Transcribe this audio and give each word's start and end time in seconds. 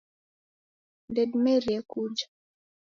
Ndedimerie 1.11 1.77
kuja 1.89 2.25